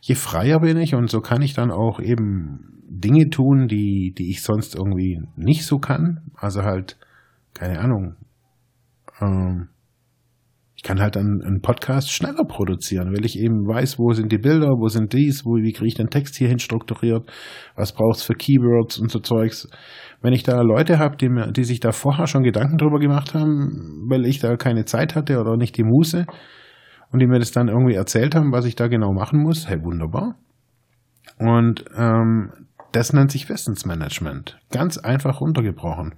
je 0.00 0.16
freier 0.16 0.60
bin 0.60 0.76
ich 0.76 0.94
und 0.94 1.08
so 1.08 1.20
kann 1.20 1.42
ich 1.42 1.54
dann 1.54 1.70
auch 1.70 2.00
eben 2.00 2.80
Dinge 2.88 3.30
tun, 3.30 3.68
die, 3.68 4.12
die 4.16 4.30
ich 4.30 4.42
sonst 4.42 4.74
irgendwie 4.74 5.20
nicht 5.36 5.64
so 5.64 5.78
kann. 5.78 6.22
Also 6.34 6.62
halt, 6.62 6.98
keine 7.54 7.78
Ahnung, 7.78 8.16
ähm, 9.20 9.68
ich 10.80 10.82
kann 10.82 10.98
halt 10.98 11.18
einen, 11.18 11.42
einen, 11.42 11.60
Podcast 11.60 12.10
schneller 12.10 12.44
produzieren, 12.48 13.12
weil 13.12 13.26
ich 13.26 13.38
eben 13.38 13.68
weiß, 13.68 13.98
wo 13.98 14.14
sind 14.14 14.32
die 14.32 14.38
Bilder, 14.38 14.68
wo 14.78 14.88
sind 14.88 15.12
dies, 15.12 15.44
wo, 15.44 15.56
wie 15.56 15.74
kriege 15.74 15.88
ich 15.88 15.94
den 15.94 16.08
Text 16.08 16.36
hierhin 16.36 16.58
strukturiert, 16.58 17.30
was 17.76 17.92
braucht's 17.92 18.22
für 18.22 18.32
Keywords 18.32 18.98
und 18.98 19.10
so 19.10 19.18
Zeugs. 19.18 19.68
Wenn 20.22 20.32
ich 20.32 20.42
da 20.42 20.62
Leute 20.62 20.98
habe, 20.98 21.18
die, 21.18 21.28
die 21.52 21.64
sich 21.64 21.80
da 21.80 21.92
vorher 21.92 22.26
schon 22.26 22.44
Gedanken 22.44 22.78
drüber 22.78 22.98
gemacht 22.98 23.34
haben, 23.34 24.06
weil 24.08 24.24
ich 24.24 24.38
da 24.38 24.56
keine 24.56 24.86
Zeit 24.86 25.14
hatte 25.14 25.38
oder 25.38 25.58
nicht 25.58 25.76
die 25.76 25.84
Muße 25.84 26.24
und 27.12 27.18
die 27.18 27.26
mir 27.26 27.40
das 27.40 27.52
dann 27.52 27.68
irgendwie 27.68 27.96
erzählt 27.96 28.34
haben, 28.34 28.50
was 28.50 28.64
ich 28.64 28.74
da 28.74 28.88
genau 28.88 29.12
machen 29.12 29.42
muss, 29.42 29.68
hey, 29.68 29.84
wunderbar. 29.84 30.36
Und 31.36 31.84
ähm, 31.94 32.52
das 32.92 33.12
nennt 33.12 33.32
sich 33.32 33.50
Wissensmanagement. 33.50 34.58
Ganz 34.72 34.96
einfach 34.96 35.42
runtergebrochen. 35.42 36.14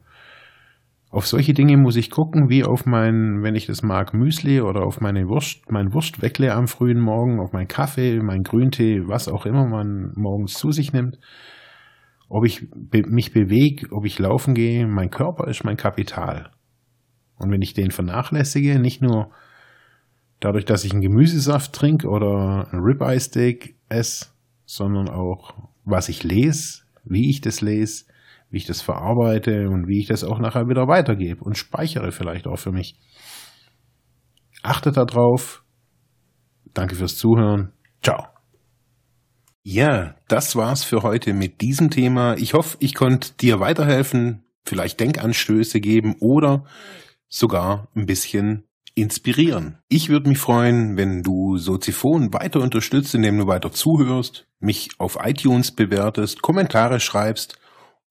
Auf 1.13 1.27
solche 1.27 1.53
Dinge 1.53 1.77
muss 1.77 1.97
ich 1.97 2.11
gucken, 2.11 2.49
wie 2.49 2.65
auf 2.65 2.87
mein, 2.87 3.43
wenn 3.43 3.55
ich 3.55 3.67
das 3.67 3.83
mag, 3.83 4.15
Müsli 4.15 4.63
oder 4.63 4.83
auf 4.83 5.03
meine 5.03 5.29
Wurst, 5.29 5.71
mein 5.71 5.93
Wurstweckle 5.93 6.55
am 6.55 6.69
frühen 6.69 6.99
Morgen, 6.99 7.39
auf 7.39 7.53
meinen 7.53 7.69
Kaffee, 7.69 8.19
mein 8.23 8.45
Grüntee, 8.45 9.07
was 9.07 9.29
auch 9.29 9.45
immer 9.45 9.67
man 9.67 10.13
morgens 10.17 10.55
zu 10.55 10.73
sich 10.73 10.95
nimmt. 10.95 11.19
Ob 12.31 12.47
ich 12.47 12.67
mich 12.93 13.35
bewege, 13.35 13.93
ob 13.93 14.07
ich 14.07 14.19
laufen 14.19 14.55
gehe, 14.55 14.87
mein 14.87 15.11
Körper 15.11 15.49
ist 15.49 15.65
mein 15.65 15.77
Kapital. 15.77 16.51
Und 17.37 17.51
wenn 17.51 17.61
ich 17.61 17.75
den 17.75 17.91
vernachlässige, 17.91 18.79
nicht 18.79 19.03
nur 19.03 19.33
dadurch, 20.41 20.65
dass 20.65 20.83
ich 20.83 20.93
einen 20.93 21.03
Gemüsesaft 21.03 21.75
trinke 21.75 22.09
oder 22.09 22.69
ein 22.73 22.79
Ribeye 22.79 23.21
Steak 23.21 23.77
esse, 23.91 24.29
sondern 24.65 25.11
auch, 25.11 25.53
was 25.85 26.09
ich 26.09 26.23
lese, 26.23 26.85
wie 27.05 27.29
ich 27.29 27.43
das 27.43 27.61
lese, 27.61 28.07
wie 28.53 28.59
ich 28.59 28.67
das 28.67 28.83
verarbeite 28.83 29.69
und 29.71 29.89
wie 29.89 29.99
ich 29.99 30.07
das 30.07 30.25
auch 30.25 30.39
nachher 30.39 30.69
wieder 30.69 30.87
weitergebe 30.87 31.43
und 31.43 31.57
speichere 31.57 32.13
vielleicht 32.13 32.47
auch 32.47 32.59
für 32.59 32.71
mich. 32.71 32.97
Achtet 34.63 34.97
darauf. 34.97 35.65
Danke 36.75 36.95
fürs 36.95 37.17
Zuhören. 37.17 37.73
Ciao. 38.03 38.27
Ja, 39.65 40.17
das 40.29 40.55
war's 40.55 40.85
für 40.85 41.03
heute 41.03 41.33
mit 41.33 41.61
diesem 41.61 41.91
Thema. 41.91 42.37
Ich 42.37 42.53
hoffe, 42.53 42.77
ich 42.81 42.95
konnte 42.95 43.33
dir 43.41 43.59
weiterhelfen, 43.59 44.45
vielleicht 44.65 45.01
Denkanstöße 45.01 45.81
geben 45.81 46.17
oder 46.21 46.65
sogar 47.29 47.89
ein 47.95 48.07
bisschen 48.07 48.65
inspirieren. 48.95 49.79
Ich 49.89 50.11
würde 50.11 50.29
mich 50.29 50.39
freuen, 50.39 50.99
wenn 50.99 51.23
du 51.23 51.57
Soziphon 51.57 52.35
weiter 52.35 52.61
unterstützt, 52.61 53.15
indem 53.15 53.39
du 53.39 53.47
weiter 53.47 53.73
zuhörst, 53.73 54.47
mich 54.59 54.91
auf 54.99 55.19
iTunes 55.23 55.71
bewertest, 55.71 56.43
Kommentare 56.43 57.01
schreibst 57.01 57.62